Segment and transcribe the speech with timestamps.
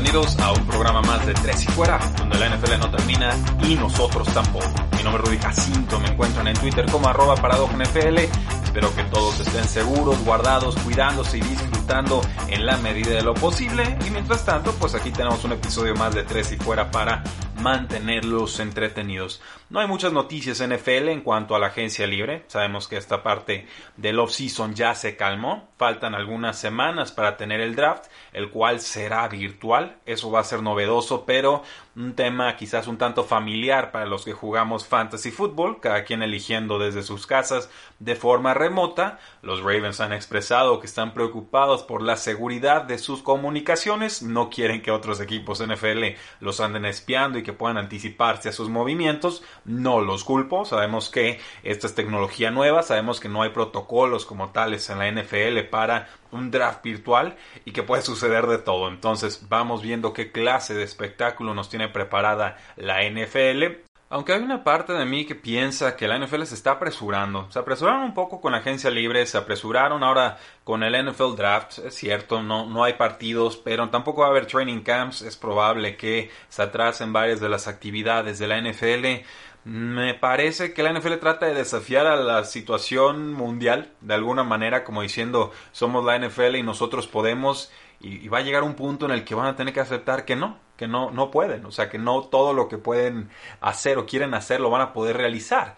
[0.00, 3.34] Bienvenidos a un programa más de Tres y Fuera, donde la NFL no termina
[3.64, 4.68] y nosotros tampoco.
[4.96, 8.18] Mi nombre es Rudy Jacinto, me encuentran en Twitter como arroba NFL.
[8.62, 13.98] Espero que todos estén seguros, guardados, cuidándose y disfrutando en la medida de lo posible.
[14.06, 17.24] Y mientras tanto, pues aquí tenemos un episodio más de Tres y Fuera para
[17.60, 19.42] mantenerlos entretenidos.
[19.70, 22.44] No hay muchas noticias NFL en cuanto a la agencia libre.
[22.46, 25.68] Sabemos que esta parte del off-season ya se calmó.
[25.76, 28.04] Faltan algunas semanas para tener el draft,
[28.38, 29.96] el cual será virtual.
[30.06, 31.64] Eso va a ser novedoso, pero
[31.96, 36.78] un tema quizás un tanto familiar para los que jugamos fantasy football, cada quien eligiendo
[36.78, 39.18] desde sus casas de forma remota.
[39.42, 44.82] Los Ravens han expresado que están preocupados por la seguridad de sus comunicaciones, no quieren
[44.82, 49.42] que otros equipos NFL los anden espiando y que puedan anticiparse a sus movimientos.
[49.64, 54.50] No los culpo, sabemos que esta es tecnología nueva, sabemos que no hay protocolos como
[54.50, 58.88] tales en la NFL para un draft virtual y que puede suceder de todo.
[58.88, 63.88] Entonces vamos viendo qué clase de espectáculo nos tiene preparada la NFL.
[64.10, 67.50] Aunque hay una parte de mí que piensa que la NFL se está apresurando.
[67.50, 71.80] Se apresuraron un poco con agencia libre, se apresuraron ahora con el NFL Draft.
[71.80, 75.20] Es cierto, no, no hay partidos, pero tampoco va a haber training camps.
[75.20, 79.26] Es probable que se atrasen varias de las actividades de la NFL.
[79.64, 84.84] Me parece que la NFL trata de desafiar a la situación mundial de alguna manera,
[84.84, 87.70] como diciendo somos la NFL y nosotros podemos,
[88.00, 90.24] y, y, va a llegar un punto en el que van a tener que aceptar
[90.24, 93.28] que no, que no, no pueden, o sea que no todo lo que pueden
[93.60, 95.76] hacer o quieren hacer lo van a poder realizar.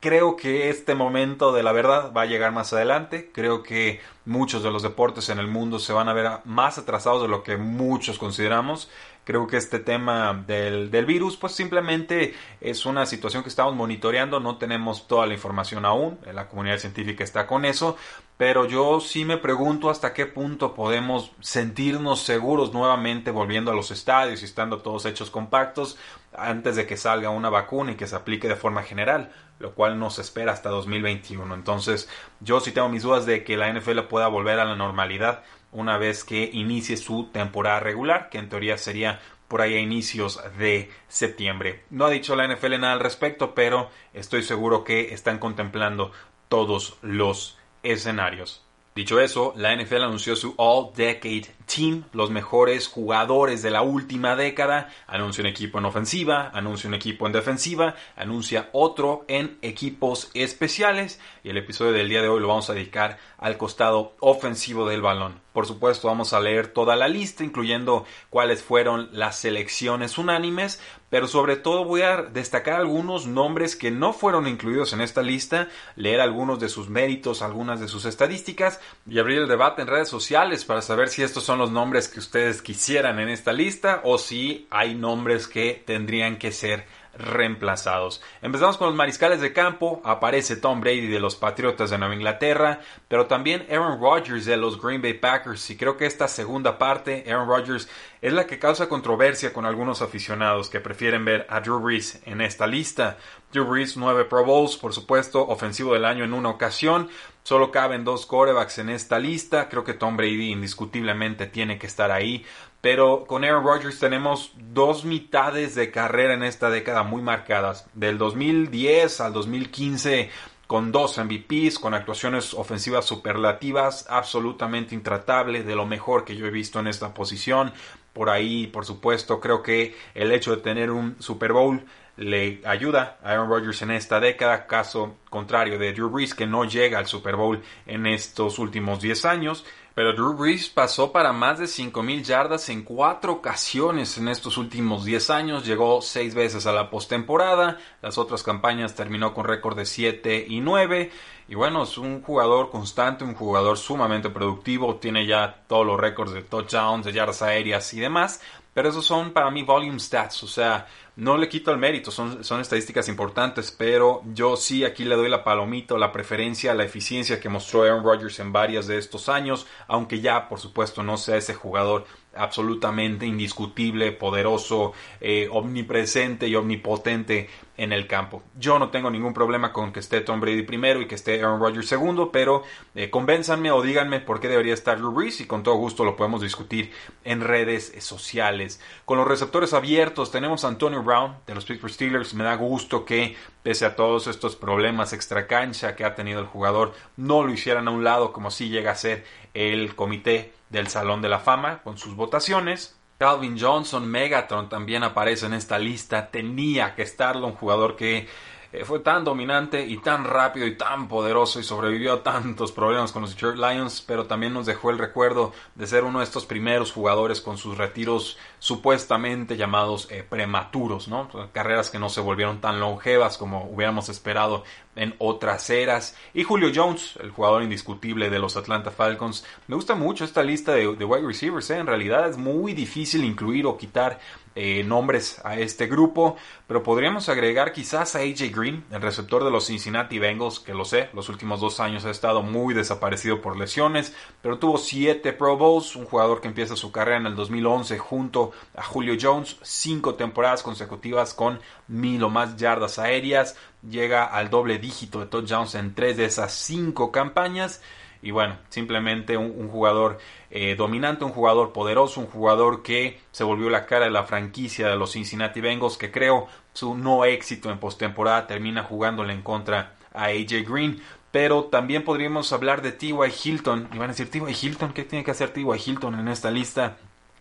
[0.00, 3.30] Creo que este momento de la verdad va a llegar más adelante.
[3.32, 7.22] Creo que muchos de los deportes en el mundo se van a ver más atrasados
[7.22, 8.88] de lo que muchos consideramos.
[9.24, 14.38] Creo que este tema del, del, virus pues simplemente es una situación que estamos monitoreando,
[14.38, 17.98] no tenemos toda la información aún, la comunidad científica está con eso,
[18.38, 23.90] pero yo sí me pregunto hasta qué punto podemos sentirnos seguros nuevamente volviendo a los
[23.90, 25.98] estadios y estando todos hechos compactos
[26.34, 29.98] antes de que salga una vacuna y que se aplique de forma general, lo cual
[29.98, 31.54] no se espera hasta 2021.
[31.54, 32.08] Entonces
[32.40, 35.98] yo sí tengo mis dudas de que la NFL pueda volver a la normalidad una
[35.98, 40.90] vez que inicie su temporada regular, que en teoría sería por ahí a inicios de
[41.08, 41.84] septiembre.
[41.90, 46.12] No ha dicho la NFL nada al respecto, pero estoy seguro que están contemplando
[46.48, 48.67] todos los escenarios.
[48.98, 54.34] Dicho eso, la NFL anunció su All Decade Team, los mejores jugadores de la última
[54.34, 60.32] década, anuncia un equipo en ofensiva, anuncia un equipo en defensiva, anuncia otro en equipos
[60.34, 64.88] especiales y el episodio del día de hoy lo vamos a dedicar al costado ofensivo
[64.88, 65.40] del balón.
[65.52, 71.26] Por supuesto, vamos a leer toda la lista, incluyendo cuáles fueron las selecciones unánimes, pero
[71.26, 76.20] sobre todo voy a destacar algunos nombres que no fueron incluidos en esta lista, leer
[76.20, 80.64] algunos de sus méritos, algunas de sus estadísticas y abrir el debate en redes sociales
[80.64, 84.66] para saber si estos son los nombres que ustedes quisieran en esta lista o si
[84.70, 86.86] hay nombres que tendrían que ser
[87.16, 88.22] reemplazados.
[88.42, 92.80] Empezamos con los mariscales de campo, aparece Tom Brady de los Patriotas de Nueva Inglaterra,
[93.08, 97.24] pero también Aaron Rodgers de los Green Bay Packers y creo que esta segunda parte,
[97.26, 97.88] Aaron Rodgers,
[98.20, 102.40] es la que causa controversia con algunos aficionados que prefieren ver a Drew Brees en
[102.40, 103.16] esta lista.
[103.52, 107.08] Drew Brees, nueve Pro Bowls, por supuesto, ofensivo del año en una ocasión.
[107.48, 109.70] Solo caben dos corebacks en esta lista.
[109.70, 112.44] Creo que Tom Brady indiscutiblemente tiene que estar ahí.
[112.82, 117.86] Pero con Aaron Rodgers tenemos dos mitades de carrera en esta década muy marcadas.
[117.94, 120.28] Del 2010 al 2015
[120.66, 126.50] con dos MVPs, con actuaciones ofensivas superlativas, absolutamente intratable, de lo mejor que yo he
[126.50, 127.72] visto en esta posición.
[128.12, 131.82] Por ahí, por supuesto, creo que el hecho de tener un Super Bowl
[132.18, 136.64] le ayuda a Aaron Rodgers en esta década, caso contrario de Drew Brees que no
[136.64, 139.64] llega al Super Bowl en estos últimos 10 años.
[139.94, 145.04] Pero Drew Brees pasó para más de 5.000 yardas en cuatro ocasiones en estos últimos
[145.04, 145.66] 10 años.
[145.66, 147.78] Llegó seis veces a la postemporada.
[148.00, 151.10] Las otras campañas terminó con récord de 7 y 9.
[151.48, 154.96] Y bueno, es un jugador constante, un jugador sumamente productivo.
[154.96, 158.40] Tiene ya todos los récords de touchdowns, de yardas aéreas y demás.
[158.78, 160.44] Pero esos son para mí volume stats.
[160.44, 160.86] O sea,
[161.16, 165.28] no le quito el mérito, son, son estadísticas importantes, pero yo sí aquí le doy
[165.28, 169.66] la palomita, la preferencia, la eficiencia que mostró Aaron Rodgers en varias de estos años,
[169.88, 172.04] aunque ya por supuesto no sea ese jugador
[172.38, 178.42] absolutamente indiscutible, poderoso, eh, omnipresente y omnipotente en el campo.
[178.58, 181.60] Yo no tengo ningún problema con que esté Tom Brady primero y que esté Aaron
[181.60, 182.64] Rodgers segundo, pero
[182.94, 186.16] eh, convénzanme o díganme por qué debería estar Drew Brees y con todo gusto lo
[186.16, 186.92] podemos discutir
[187.24, 188.80] en redes sociales.
[189.04, 192.34] Con los receptores abiertos tenemos a Antonio Brown de los Pittsburgh Steelers.
[192.34, 196.46] Me da gusto que pese a todos estos problemas extra cancha que ha tenido el
[196.46, 199.24] jugador, no lo hicieran a un lado como si llega a ser
[199.54, 202.98] el comité del Salón de la Fama con sus votaciones.
[203.18, 206.30] Calvin Johnson, Megatron también aparece en esta lista.
[206.30, 208.28] Tenía que estarlo, un jugador que
[208.72, 213.12] eh, fue tan dominante y tan rápido y tan poderoso y sobrevivió a tantos problemas
[213.12, 216.44] con los Detroit Lions, pero también nos dejó el recuerdo de ser uno de estos
[216.44, 221.28] primeros jugadores con sus retiros supuestamente llamados eh, prematuros, ¿no?
[221.52, 224.64] Carreras que no se volvieron tan longevas como hubiéramos esperado
[224.96, 226.16] en otras eras.
[226.34, 229.46] Y Julio Jones, el jugador indiscutible de los Atlanta Falcons.
[229.66, 231.70] Me gusta mucho esta lista de, wide receivers.
[231.70, 231.78] ¿eh?
[231.78, 234.18] En realidad es muy difícil incluir o quitar
[234.60, 239.52] eh, nombres a este grupo, pero podríamos agregar quizás a AJ Green, el receptor de
[239.52, 243.56] los Cincinnati Bengals, que lo sé, los últimos dos años ha estado muy desaparecido por
[243.56, 247.98] lesiones, pero tuvo siete Pro Bowls, un jugador que empieza su carrera en el 2011
[247.98, 253.56] junto a Julio Jones, cinco temporadas consecutivas con mil o más yardas aéreas,
[253.88, 257.80] llega al doble dígito de touchdowns en tres de esas cinco campañas.
[258.22, 260.18] Y bueno, simplemente un, jugador
[260.50, 264.88] eh, dominante, un jugador poderoso, un jugador que se volvió la cara de la franquicia
[264.88, 269.94] de los Cincinnati Bengals, que creo su no éxito en postemporada termina jugándole en contra
[270.12, 271.00] a AJ Green.
[271.30, 273.12] Pero también podríamos hablar de T.Y.
[273.44, 273.88] Hilton.
[273.92, 274.66] Y van a decir, T.Y.
[274.66, 275.66] Hilton, ¿qué tiene que hacer T.Y.
[275.86, 276.96] Hilton en esta lista?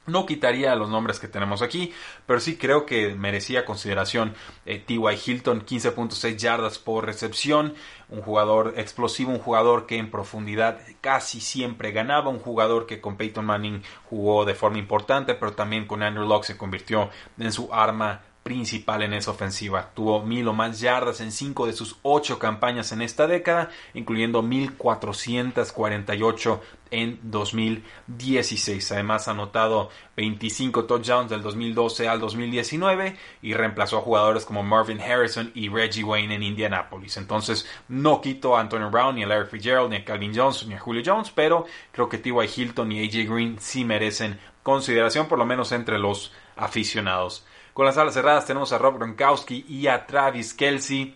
[0.07, 1.94] No quitaría los nombres que tenemos aquí,
[2.25, 5.19] pero sí creo que merecía consideración eh, T.Y.
[5.25, 7.74] Hilton, 15.6 yardas por recepción,
[8.07, 13.18] un jugador explosivo, un jugador que en profundidad casi siempre ganaba, un jugador que con
[13.18, 17.74] Peyton Manning jugó de forma importante, pero también con Andrew Locke se convirtió en su
[17.74, 19.91] arma principal en esa ofensiva.
[19.94, 24.41] Tuvo mil o más yardas en cinco de sus ocho campañas en esta década, incluyendo
[24.41, 28.94] 1448 en 2016.
[28.94, 35.01] Además ha anotado 25 touchdowns del 2012 al 2019 y reemplazó a jugadores como Marvin
[35.01, 37.17] Harrison y Reggie Wayne en Indianapolis.
[37.17, 40.75] Entonces no quito a Antonio Brown, ni a Larry Fitzgerald, ni a Calvin Johnson, ni
[40.75, 42.49] a Julio Jones, pero creo que T.Y.
[42.55, 43.25] Hilton y A.J.
[43.29, 47.44] Green sí merecen consideración, por lo menos entre los aficionados.
[47.77, 51.15] Con las alas cerradas tenemos a Rob Gronkowski y a Travis Kelsey.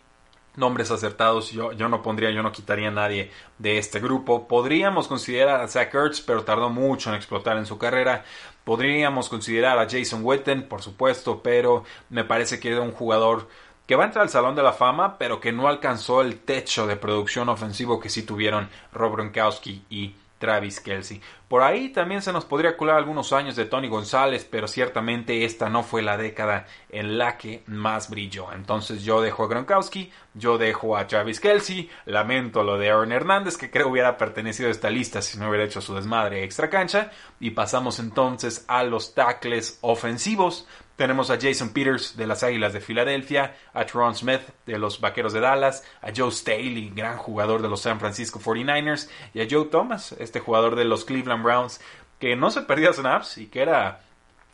[0.57, 4.47] Nombres acertados, yo, no pondría, yo no quitaría a nadie de este grupo.
[4.47, 8.23] Podríamos considerar a Zach Ertz, pero tardó mucho en explotar en su carrera.
[8.63, 13.47] Podríamos considerar a Jason Witten, por supuesto, pero me parece que era un jugador
[13.87, 16.85] que va a entrar al Salón de la Fama, pero que no alcanzó el techo
[16.85, 21.21] de producción ofensivo que sí tuvieron Rob Gronkowski y Travis Kelsey.
[21.47, 25.69] Por ahí también se nos podría colar algunos años de Tony González, pero ciertamente esta
[25.69, 28.51] no fue la década en la que más brilló.
[28.51, 33.57] Entonces yo dejo a Gronkowski, yo dejo a Travis Kelsey, lamento lo de Aaron Hernández,
[33.57, 37.11] que creo hubiera pertenecido a esta lista si no hubiera hecho su desmadre extra cancha,
[37.39, 40.67] y pasamos entonces a los tackles ofensivos.
[40.95, 45.33] Tenemos a Jason Peters de las Águilas de Filadelfia, a Tron Smith de los Vaqueros
[45.33, 49.65] de Dallas, a Joe Staley, gran jugador de los San Francisco 49ers, y a Joe
[49.65, 51.81] Thomas, este jugador de los Cleveland Browns,
[52.19, 54.01] que no se perdía snaps y que era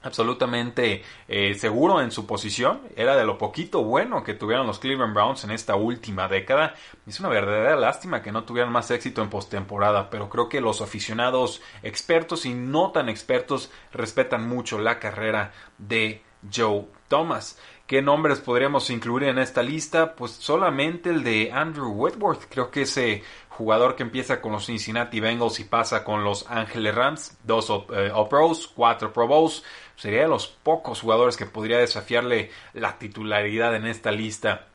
[0.04, 2.82] absolutamente eh, seguro en su posición.
[2.96, 6.76] Era de lo poquito bueno que tuvieron los Cleveland Browns en esta última década.
[7.06, 10.82] Es una verdadera lástima que no tuvieran más éxito en postemporada, pero creo que los
[10.82, 17.60] aficionados expertos y no tan expertos respetan mucho la carrera de Joe Thomas.
[17.86, 20.14] ¿Qué nombres podríamos incluir en esta lista?
[20.16, 22.44] Pues solamente el de Andrew Whitworth.
[22.50, 26.94] Creo que ese jugador que empieza con los Cincinnati Bengals y pasa con los Ángeles
[26.94, 29.64] Rams, dos eh, All-Pros, cuatro Pro Bowls,
[29.96, 34.68] sería de los pocos jugadores que podría desafiarle la titularidad en esta lista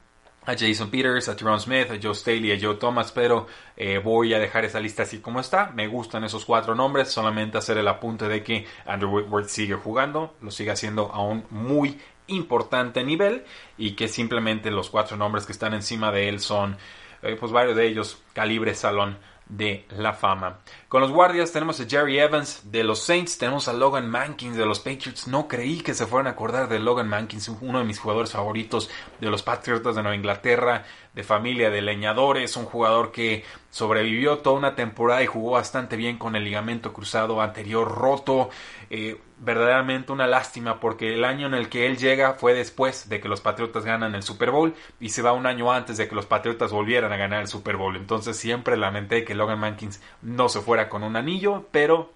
[0.44, 3.46] a Jason Peters, a Tyrone Smith, a Joe Staley, a Joe Thomas, pero
[3.76, 5.70] eh, voy a dejar esa lista así como está.
[5.75, 10.34] Me gustan esos cuatro nombres, solamente hacer el apunte de que Andrew Whitworth sigue jugando,
[10.40, 13.44] lo sigue haciendo a un muy importante nivel
[13.78, 16.76] y que simplemente los cuatro nombres que están encima de él son,
[17.22, 19.18] eh, pues varios de ellos, calibre salón
[19.56, 20.61] de la Fama.
[20.88, 24.64] Con los guardias tenemos a Jerry Evans de los Saints, tenemos a Logan Mankins de
[24.64, 25.28] los Patriots.
[25.28, 28.88] No creí que se fueran a acordar de Logan Mankins, uno de mis jugadores favoritos
[29.21, 34.57] de los Patriots de Nueva Inglaterra, de familia de leñadores, un jugador que sobrevivió toda
[34.57, 38.50] una temporada y jugó bastante bien con el ligamento cruzado anterior roto.
[38.90, 43.21] Eh, verdaderamente una lástima porque el año en el que él llega fue después de
[43.21, 46.14] que los Patriotas ganan el Super Bowl y se va un año antes de que
[46.14, 47.97] los Patriotas volvieran a ganar el Super Bowl.
[47.97, 52.12] Entonces siempre lamenté que Logan Mankins no se fuera con un anillo, pero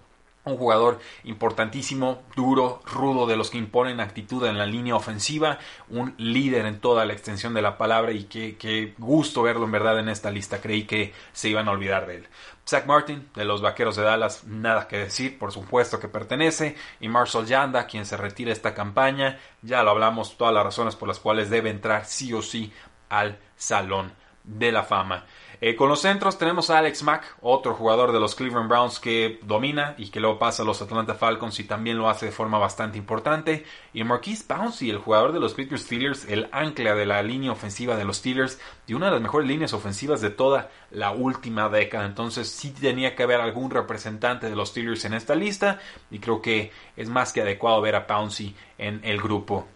[0.47, 6.13] un jugador importantísimo, duro, rudo, de los que imponen actitud en la línea ofensiva, un
[6.17, 10.09] líder en toda la extensión de la palabra y qué, gusto verlo en verdad en
[10.09, 10.61] esta lista.
[10.61, 12.27] Creí que se iban a olvidar de él.
[12.67, 16.75] Zach Martin, de los Vaqueros de Dallas, nada que decir, por supuesto que pertenece.
[16.99, 21.07] Y Marshall Yanda, quien se retira esta campaña, ya lo hablamos, todas las razones por
[21.07, 22.73] las cuales debe entrar sí o sí
[23.09, 24.11] al Salón
[24.43, 25.25] de la Fama.
[25.59, 29.39] Eh, con los centros tenemos a Alex Mack, otro jugador de los Cleveland Browns que
[29.41, 32.59] domina y que luego pasa a los Atlanta Falcons y también lo hace de forma
[32.59, 33.65] bastante importante.
[33.91, 37.95] Y Marquise Pouncey, el jugador de los Pittsburgh Steelers, el ancla de la línea ofensiva
[37.95, 42.05] de los Steelers y una de las mejores líneas ofensivas de toda la última década.
[42.05, 45.79] Entonces sí tenía que haber algún representante de los Steelers en esta lista
[46.11, 49.67] y creo que es más que adecuado ver a Pouncey en el grupo.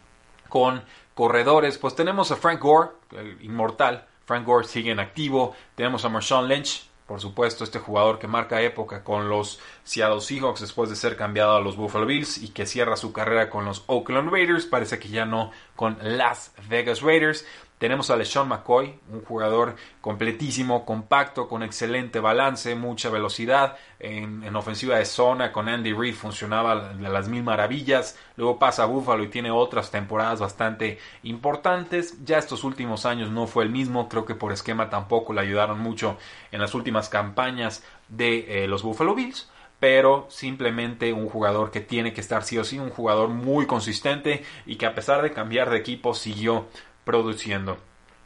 [0.47, 0.83] Con
[1.15, 5.55] corredores, pues tenemos a Frank Gore, el inmortal Frank Gore sigue en activo.
[5.75, 10.61] Tenemos a Marshawn Lynch, por supuesto, este jugador que marca época con los Seattle Seahawks
[10.61, 13.83] después de ser cambiado a los Buffalo Bills y que cierra su carrera con los
[13.87, 14.65] Oakland Raiders.
[14.65, 17.45] Parece que ya no con Las Vegas Raiders.
[17.81, 23.75] Tenemos a LeSean McCoy, un jugador completísimo, compacto, con excelente balance, mucha velocidad.
[23.97, 28.19] En, ofensiva de zona con Andy Reid funcionaba de las mil maravillas.
[28.35, 32.23] Luego pasa a Buffalo y tiene otras temporadas bastante importantes.
[32.23, 34.07] Ya estos últimos años no fue el mismo.
[34.09, 36.19] Creo que por esquema tampoco le ayudaron mucho
[36.51, 42.13] en las últimas campañas de eh, los Buffalo Bills pero simplemente un jugador que tiene
[42.13, 45.71] que estar sí o sí, un jugador muy consistente y que a pesar de cambiar
[45.71, 46.67] de equipo siguió
[47.03, 47.77] produciendo.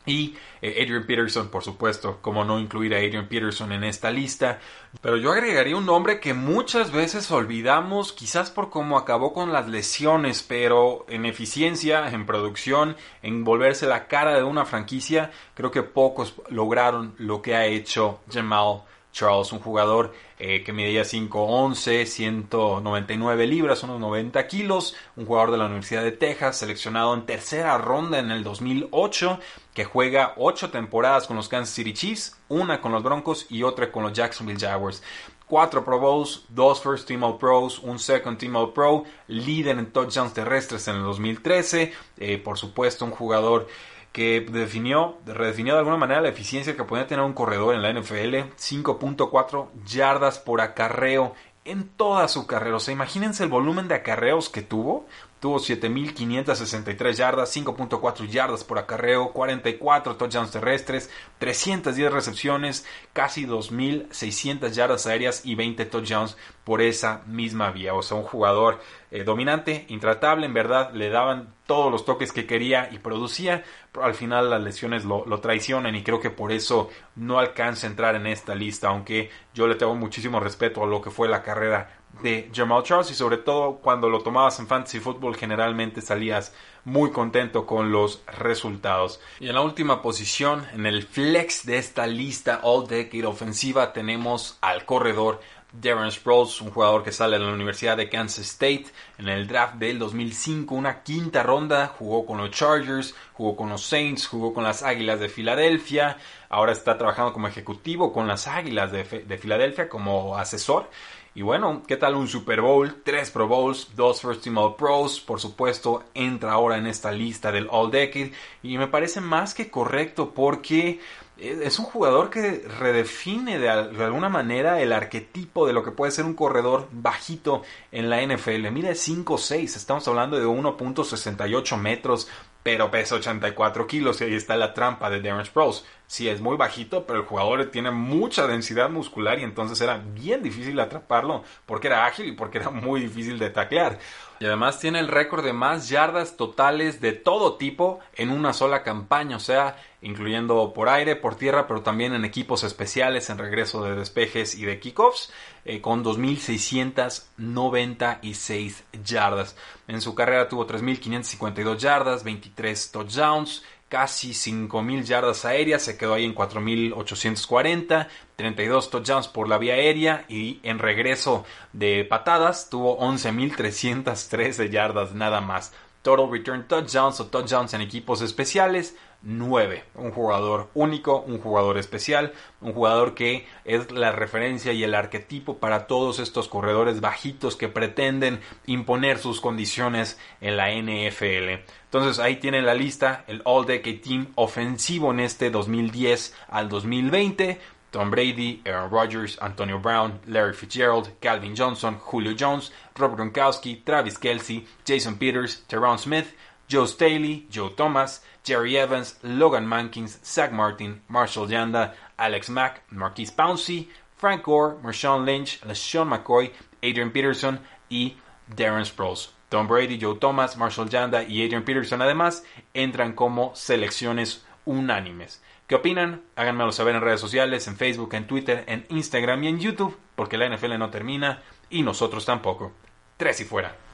[0.06, 4.60] Y eh, Adrian Peterson, por supuesto, como no incluir a Adrian Peterson en esta lista.
[5.02, 9.68] Pero yo agregaría un nombre que muchas veces olvidamos, quizás por cómo acabó con las
[9.68, 15.84] lesiones, pero en eficiencia, en producción, en volverse la cara de una franquicia, creo que
[15.84, 18.84] pocos lograron lo que ha hecho Jamal
[19.16, 25.58] Charles, un jugador eh, que medía 5'11, 199 libras, unos 90 kilos, un jugador de
[25.58, 29.40] la Universidad de Texas, seleccionado en tercera ronda en el 2008,
[29.74, 33.90] que juega 8 temporadas con los Kansas City Chiefs, una con los Broncos y otra
[33.90, 35.02] con los Jacksonville Jaguars.
[35.48, 39.94] 4 Pro Bowls, 2 First Team All Pros, un Second Team All Pro, líder en
[39.94, 43.68] touchdowns terrestres en el 2013, eh, por supuesto un jugador
[44.16, 47.92] que definió, redefinió de alguna manera la eficiencia que podía tener un corredor en la
[47.92, 51.34] NFL, 5.4 yardas por acarreo
[51.66, 52.78] en toda su carrera.
[52.78, 55.06] O sea, imagínense el volumen de acarreos que tuvo.
[55.40, 65.06] Tuvo 7.563 yardas, 5.4 yardas por acarreo, 44 touchdowns terrestres, 310 recepciones, casi 2.600 yardas
[65.06, 67.94] aéreas y 20 touchdowns por esa misma vía.
[67.94, 68.80] O sea, un jugador
[69.12, 74.06] eh, dominante, intratable, en verdad le daban todos los toques que quería y producía, pero
[74.06, 77.90] al final las lesiones lo, lo, traicionan y creo que por eso no alcanza a
[77.90, 81.44] entrar en esta lista, aunque yo le tengo muchísimo respeto a lo que fue la
[81.44, 86.54] carrera de Jamal Charles y sobre todo cuando lo tomabas en fantasy football generalmente salías
[86.84, 89.20] muy contento con los resultados.
[89.40, 94.58] Y en la última posición, en el flex de esta lista All Decade ofensiva, tenemos
[94.62, 95.42] al corredor
[95.82, 98.86] Darren Sproles, un jugador que sale de la Universidad de Kansas State
[99.18, 103.84] en el draft del 2005, una quinta ronda, jugó con los Chargers, jugó con los
[103.84, 106.18] Saints, jugó con las Águilas de Filadelfia,
[106.50, 110.90] ahora está trabajando como ejecutivo con las Águilas de, de Filadelfia como asesor
[111.36, 113.02] y bueno, ¿qué tal un Super Bowl?
[113.04, 117.52] Tres Pro Bowls, dos First Team All Pros, por supuesto, entra ahora en esta lista
[117.52, 118.32] del All Decade
[118.64, 121.02] y me parece más que correcto porque
[121.38, 126.24] es un jugador que redefine de, alguna manera el arquetipo de lo que puede ser
[126.24, 128.72] un corredor bajito en la NFL.
[128.72, 132.30] Mide 5'6, estamos hablando de 1.68 metros,
[132.66, 135.86] pero pesa 84 kilos y ahí está la trampa de Darren Sproles.
[136.08, 140.42] Sí, es muy bajito, pero el jugador tiene mucha densidad muscular y entonces era bien
[140.42, 144.00] difícil atraparlo porque era ágil y porque era muy difícil de taclear.
[144.40, 148.82] Y además tiene el récord de más yardas totales de todo tipo en una sola
[148.82, 153.84] campaña, o sea, incluyendo por aire, por tierra, pero también en equipos especiales, en regreso
[153.84, 155.32] de despejes y de kickoffs,
[155.66, 159.56] eh, con 2.696 yardas.
[159.88, 166.26] En su carrera tuvo 3.552 yardas, 23 touchdowns, casi 5.000 yardas aéreas, se quedó ahí
[166.26, 174.70] en 4.840, 32 touchdowns por la vía aérea y en regreso de patadas tuvo 11.313
[174.70, 175.74] yardas nada más.
[176.02, 178.96] Total return touchdowns o touchdowns en equipos especiales,
[179.26, 179.84] 9.
[179.96, 185.58] Un jugador único, un jugador especial, un jugador que es la referencia y el arquetipo
[185.58, 191.64] para todos estos corredores bajitos que pretenden imponer sus condiciones en la NFL.
[191.86, 197.60] Entonces ahí tienen la lista, el All Decade Team ofensivo en este 2010 al 2020.
[197.92, 204.18] Tom Brady, Aaron Rodgers, Antonio Brown, Larry Fitzgerald, Calvin Johnson, Julio Jones, Rob Gronkowski, Travis
[204.18, 206.28] Kelsey, Jason Peters, Teron Smith,
[206.68, 213.32] Joe Staley, Joe Thomas, Jerry Evans, Logan Mankins, Zach Martin, Marshall Yanda, Alex Mack, Marquise
[213.32, 217.60] Pouncey, Frank Gore, Marshawn Lynch, LeSean McCoy, Adrian Peterson
[217.90, 218.16] y
[218.48, 219.32] Darren Sproles.
[219.50, 225.42] Tom Brady, Joe Thomas, Marshall Yanda y Adrian Peterson además entran como selecciones unánimes.
[225.68, 226.22] ¿Qué opinan?
[226.36, 230.38] Háganmelo saber en redes sociales, en Facebook, en Twitter, en Instagram y en YouTube, porque
[230.38, 232.72] la NFL no termina y nosotros tampoco.
[233.18, 233.85] Tres y fuera.